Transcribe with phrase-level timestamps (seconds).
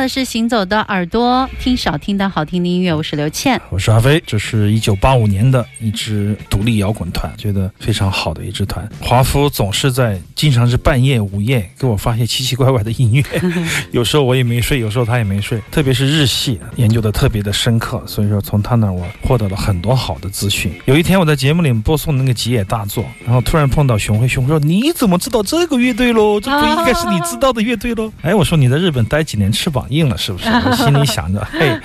[0.00, 2.94] 的是《行走的耳朵》，听少听的好听的音乐。
[2.94, 4.22] 我是刘倩，我是阿飞。
[4.26, 8.88] 这是一九八五年的一支独立摇滚团，觉得非常好的一支团。
[9.00, 13.24] 华夫总是在，经常是半夜午夜给我发些奇奇怪怪的音乐，
[13.90, 15.60] 有时候我也没睡，有时候他也没睡。
[15.70, 20.72] 特别是日系，研究的特别的深刻，所以说从他那儿我获得了很多好的资讯。
[20.84, 26.40] 有一天我在节目里播送那个吉野大作，然后突然碰到熊辉，熊辉说：“你怎么知道这个乐队喽？
[26.40, 30.48] 这不应该是你知道的乐队喽？”哎，我说你在日本待几年，翅膀硬了是不是？
[30.48, 31.78] 我心里想着， 嘿，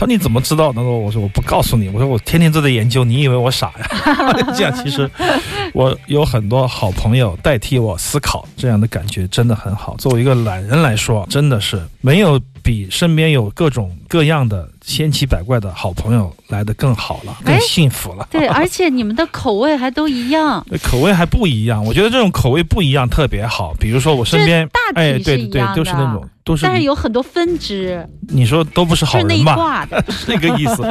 [0.00, 0.72] 他说你怎么知道？
[0.72, 3.86] 他说我说我不告诉你，我说我天天都在研究，你以为我傻呀？
[4.56, 5.08] 这样其实
[5.74, 9.94] 我有很多好朋友代替我思考，这样的感觉真的很好。
[9.98, 18.26] 作为一个懒人来说，真的是没有比身边有各种各样的千奇百怪的好朋友来的更好了，更幸福了。
[18.30, 21.84] 对，而且你们的口味还都一样，口味还不一样。
[21.84, 23.74] 我觉得这种口味不一样特别好。
[23.78, 26.26] 比如说我身边，哎，对对对，都是那种。
[26.62, 29.86] 但是有很多分支，你说都不是好人吧？
[30.08, 30.82] 是 那个意思。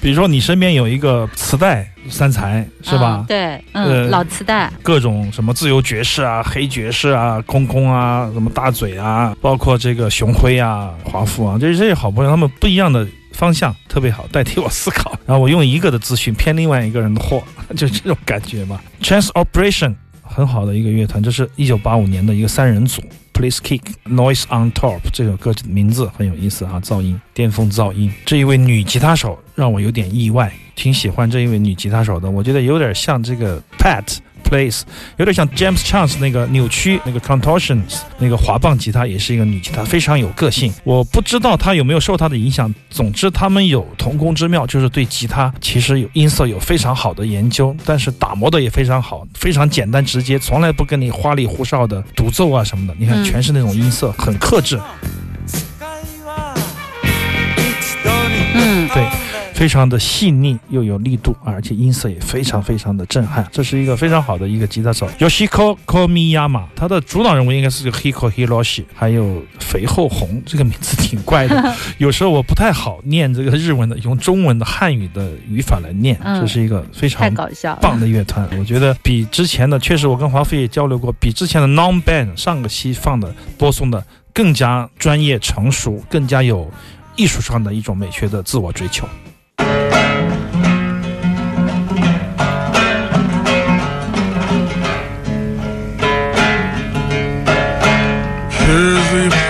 [0.00, 3.24] 比如说你身边有一个磁带三才，是吧？
[3.26, 17.42] 对，嗯，老磁带，各种什么自由爵士啊、黑爵士啊、空空啊、什么大嘴啊，包括这个熊辉啊、华富啊，这这些好朋友，他们不一样的方向特别好，代替我思考，然后我用一个的资讯骗另外一个人的货，
[17.76, 18.80] 就这种感觉嘛。
[19.02, 19.94] Trans Operation
[20.34, 23.00] 很好的一个乐团，这是一九八五年的一个三人组。
[23.32, 28.12] Please kick noise on top 这首歌名字很有意思啊，噪音，巅峰噪音。
[28.24, 34.18] 这一位女吉他手让我有点意外，挺喜欢这一位女吉他手的，我觉得有点像这个 Pat。
[34.44, 34.82] Place
[35.16, 40.72] 有点像 James Chance 那个扭曲那个 Contortions 那个滑棒吉他，也是一个女吉他，非常有个性。
[40.84, 42.72] 我不知道她有没有受她的影响。
[42.90, 52.94] 总之，他们有同工之妙，就是对吉他其实有音色有非常好的研究，但是打磨的也非常好，非常简单直接，从来不跟你花里胡哨的独奏啊什么的。
[52.98, 54.80] 你看，全是那种音色，很克制。
[55.02, 55.10] 嗯，
[59.64, 63.48] 非常的细腻又有力度，而且音色也非常非常的震撼。
[63.50, 66.64] 这是一个非常好的一个吉他手，Yoshiko Komiyama。
[66.76, 71.74] 他的主导人物应该是个 Hiko Hiroshi，还有肥厚红，这个名字挺怪的。
[71.96, 76.20] 有时候我不太好念这个日文的，用中文的汉语的语法来念。
[76.22, 77.34] 这是一个非常
[77.80, 84.04] 棒的乐团，我觉得比之前的，确实我跟华飞也交流过，比之前的 Non Band 上个期放的播送的
[84.34, 86.70] 更加专业成熟，更加有
[87.16, 89.08] 艺术上的一种美学的自我追求。
[98.74, 99.43] Every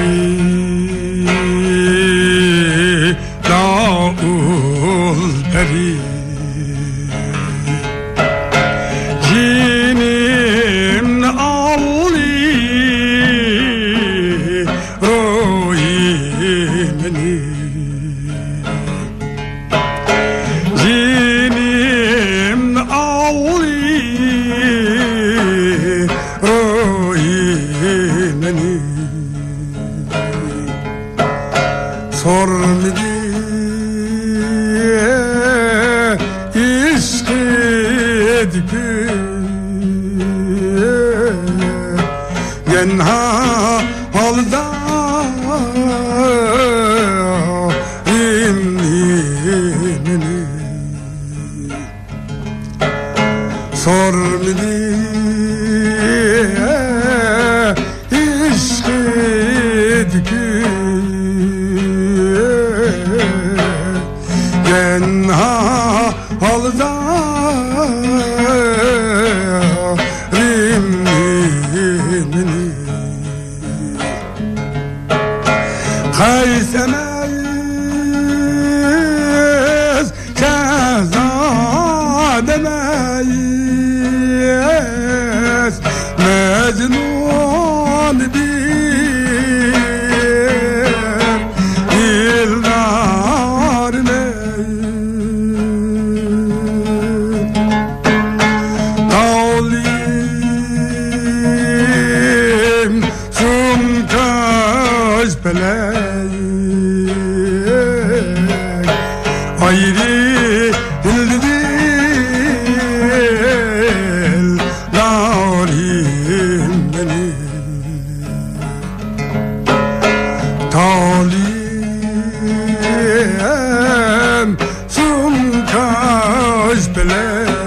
[125.75, 127.64] cause believe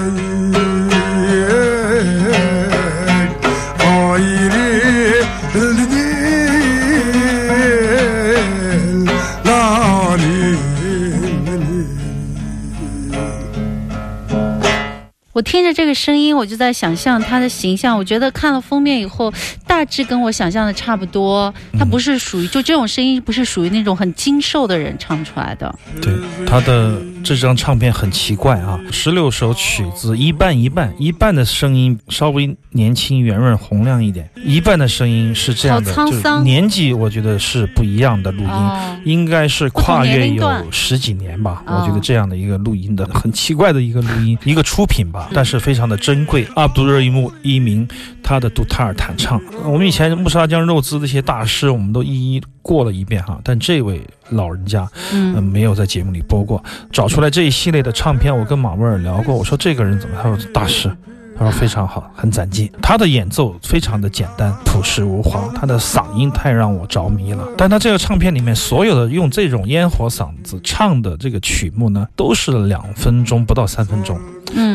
[15.37, 17.95] 我听着这个声音，我就在想象他的形象。
[17.95, 19.31] 我觉得看了封面以后，
[19.67, 21.53] 大致跟我想象的差不多。
[21.77, 25.71] 他不是属于就这种声音，不是属于那种很精瘦的人唱出来的。
[26.01, 26.11] 对，
[26.47, 38.71] 他的这张唱片很奇怪啊，十六首曲子一半一半，一半的声音稍微年轻、圆润、洪亮一点，一半的声音是这样的，就是年纪我觉得是不一样的录音，
[39.05, 41.61] 应该是跨越有十几年吧。
[41.67, 46.47] 我觉得这样的一个录音的很奇怪的一个录音， 一个出品吧，但是非常的珍贵。
[46.55, 47.87] 阿卜杜热伊木一鸣
[48.21, 56.63] 他的杜塔尔弹唱，我们以前穆沙江肉孜这些大师，我们都一一过了一遍哈，但这位老人家，嗯，没有在节目里播过。
[56.91, 60.15] 找出来这一系列的唱片，我跟马威尔聊过，我说这个人怎么？
[60.21, 60.91] 他说大师。
[61.39, 62.67] 他说非常好，很攒劲。
[62.81, 65.47] 他的演奏非常的简单，朴实无华。
[65.53, 67.47] 他的嗓音太让我着迷了。
[67.55, 74.19] 但他这个唱片里面所有的用这种烟火嗓子唱的这个曲目呢，都是两分钟不到三分钟。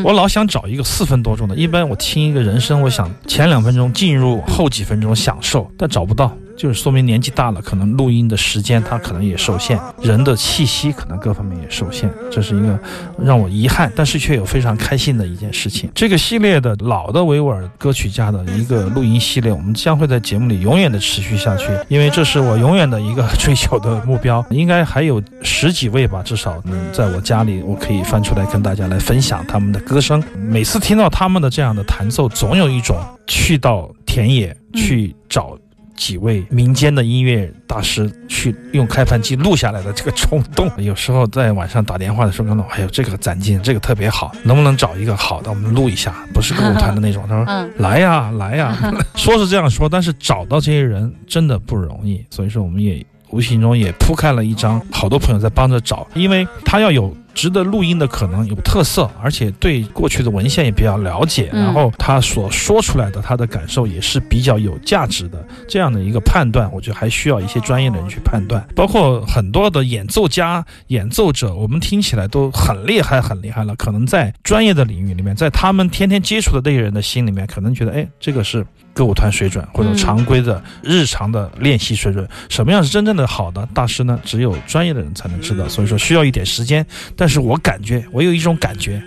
[0.03, 1.55] 我老想找一个四分多钟的。
[1.55, 6.35] 一般我听一个人声，我想前两分钟进入，后几分钟享受，但找不到。
[6.55, 12.79] 就是说明年纪大了，可能录音的时间他可能也受限，人的气息可能各方面也受限，这是一个
[13.17, 15.89] 让我遗憾，但是却有非常开心的一件事情。
[15.95, 24.45] 这个系列的老的维吾尔歌曲家的一个录音系列，我们将会在节目里永远的持续下去，因为这是我永远的一个追求的目标。
[24.51, 30.23] 应该还有十几位吧，至少能在我家里，我可以翻出来跟大家来分享他们的歌声。
[30.37, 32.95] 每次听到他们的这样的弹奏，总有一种
[33.25, 35.57] 去到田野去找。
[36.03, 46.13] 几位民间的音乐大师去用开盘机录下来的这个冲动，有时候在晚上打电话的时候，看到，哎呦，这个攒劲，这个特别好，能不能找一个好的，我们录一下？
[46.33, 47.23] 不是歌舞团的那种。
[47.25, 48.77] 他说：“来呀，来呀。”
[49.15, 52.21] 说是这样说，但是找到这些人真的不容易。
[52.29, 57.15] 所以说，我们也无形中也铺开了一张，好多朋友在帮着找，因为他要有。
[57.33, 65.45] 值得录音的可能有特色，而且对过去的文献也比较了解，然后他所说出来的他的感受也是比较有价值的。
[65.67, 68.65] 这样的一个判断，我觉得还需要一些专业的人去判断。
[68.75, 73.75] 包括很多的演奏家、演奏者，我们听起来都很厉害、很厉害了。
[73.75, 82.27] 可能在专业的领域里面，在他们天天接触的那些人的心里面，可能觉得，哎，这个是歌舞团水准或者常规的日常的练习水准。
[82.49, 84.19] 什么样是真正的好的大师呢？
[84.23, 85.67] 只有专业的人才能知道。
[85.67, 86.85] 所以说，需要一点时间。
[87.15, 89.01] 但是我感觉，我有一种感觉，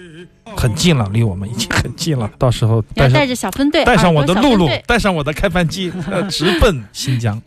[0.57, 2.31] 很近了，离我们已经很近了。
[2.39, 5.93] 到时候带带着小分队，带上我的露露，带上我的开饭机，
[6.31, 7.41] 直奔新疆。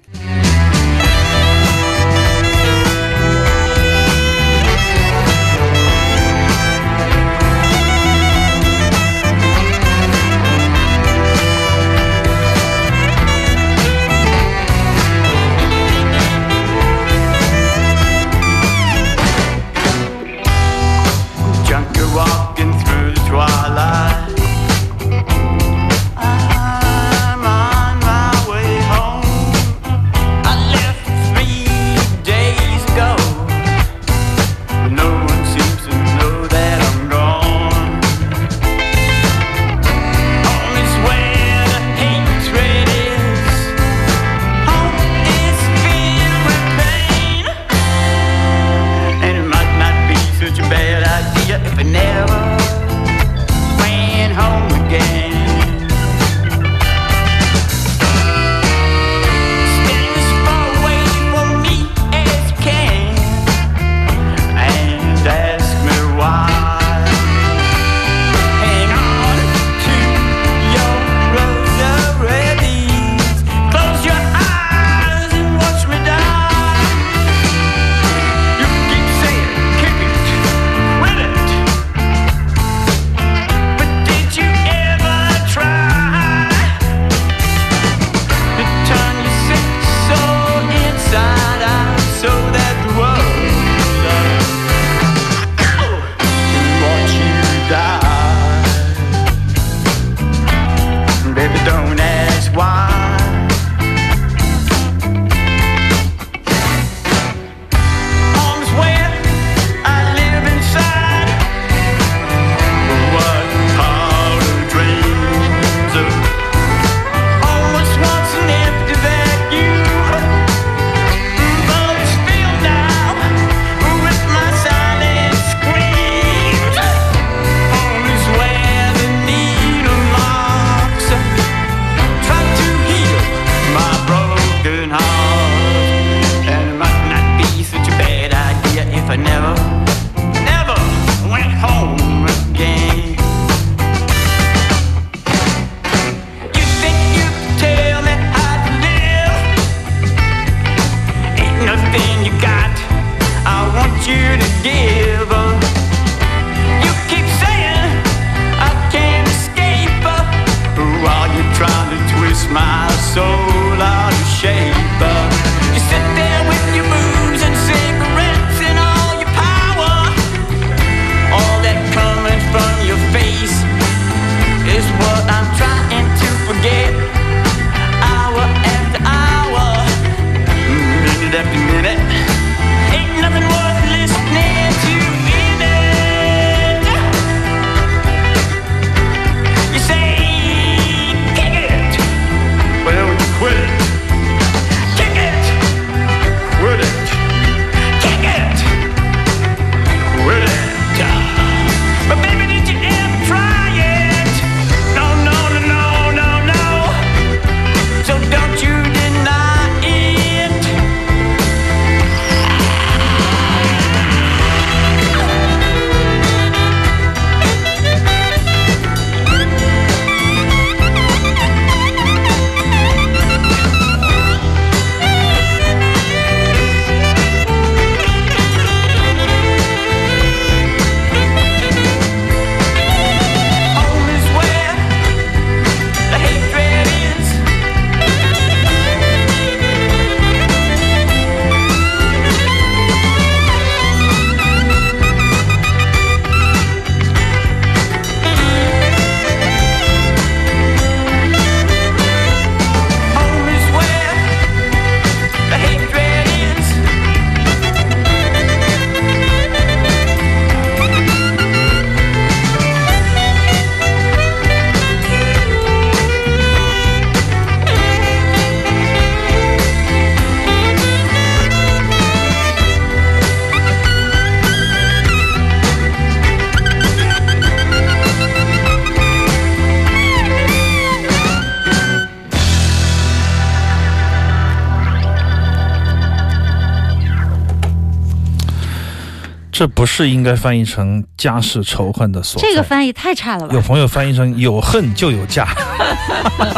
[289.59, 292.47] 这不是应该翻译成家是仇恨的所在？
[292.47, 293.53] 这个翻译太差了吧？
[293.53, 295.45] 有朋友翻译成有恨就有家，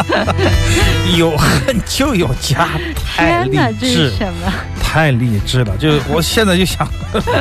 [1.17, 2.69] 有恨就有家，
[3.03, 4.53] 太励志，什么？
[4.79, 5.75] 太励志了！
[5.77, 6.87] 就我现在就想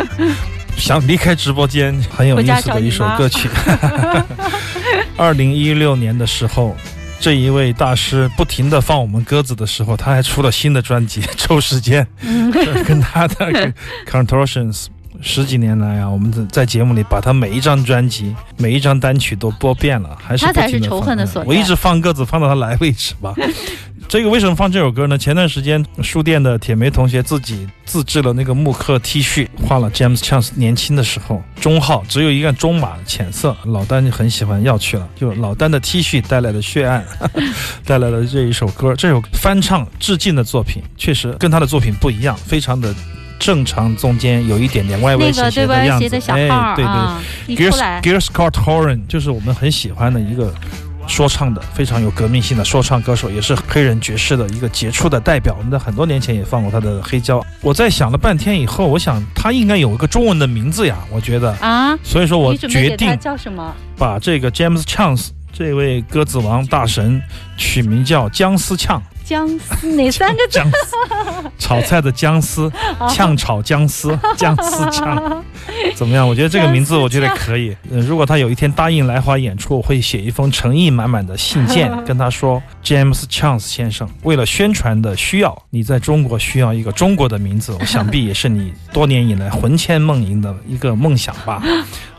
[0.79, 3.47] 想离开直播间，很有意思的一首歌曲。
[5.19, 6.75] 二零一六年的时候。
[7.23, 12.51] 这一位大师不停的放我们鸽子的时候，他还出了新的专辑，抽时间，嗯
[12.83, 13.75] 跟他的
[14.11, 14.87] Contortions
[15.23, 23.35] 十几年来啊，我们在在节目里把他每一张专辑、每一张单曲都播遍了，还是他才是仇恨的所我一直放鸽子放到他来为止吧。
[24.09, 25.17] 这个为什么放这首歌呢？
[25.17, 37.05] 前段时间书店的铁梅同学自己自制了那个木刻 T 恤，画了 James Chance 年轻的时候中号，只有一个中码浅色，老丹就很喜欢要去了，就老丹的 T 恤带来的血案，
[37.87, 42.93] 带来了这一首歌，这首翻唱致敬的作品，确实跟他的作品不一样，非常的
[43.41, 46.85] 正常，中间有一点点歪歪斜斜的样子，哎，对对。
[46.85, 50.55] 啊，，Gears Gears Scott Horan 就是我们很喜欢的一个
[51.09, 55.57] 说唱的非常有革命性的说唱歌手，也是黑人爵士的一个杰出的代表。
[55.59, 57.41] 我们在很多年前也放过他的《黑胶》。
[57.63, 63.75] 我在想了半天以后，我想他应该有一个中文的名字呀，我觉得，啊，所以说我决定叫什么？
[63.97, 67.21] 把这个 James Chance 这位鸽子王大神
[67.57, 69.03] 取名叫姜思呛。
[69.31, 70.59] 姜丝哪三个字？
[70.59, 72.69] 姜丝，炒菜的姜丝，
[73.15, 75.41] 炝炒姜丝， 姜丝炝，
[75.95, 76.27] 怎么样？
[76.27, 77.77] 我觉得这个名字我觉得可以。
[77.93, 91.63] 嗯，如果他有一天答应来华演出，我会写一封诚意满满的信件， 跟他说：“James Chance 先生，为了宣传的需要，你在中国需要一个中国的名字，我想必也是你多年以来魂牵梦萦的一个梦想吧。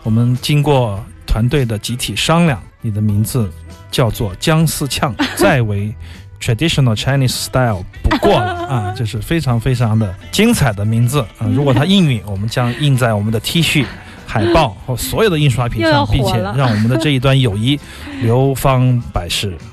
[0.04, 0.97] 我们经过
[1.28, 3.52] 团队的集体商量，你的名字
[3.91, 5.93] 叫做姜丝炝，再为。”
[6.41, 13.86] traditional Chinese style 不过了 啊，就是非常非常的精彩的名字，啊，如果它应允，我们将印在我们的 T 恤、
[14.25, 17.80] 海报 和所有的印刷品上，并且让我们的这一段友谊
[18.21, 19.56] 流芳百世。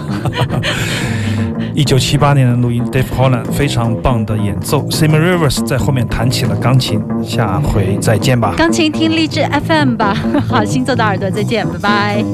[1.74, 7.02] 一九七八年的录音，Dave Holland 非常棒的演奏，Simon Rivers 在后面弹起了钢琴。
[7.22, 8.54] 下回再见吧。
[8.56, 10.16] 钢琴听励志 FM 吧。
[10.48, 12.24] 好，星座的耳朵，再见，拜拜。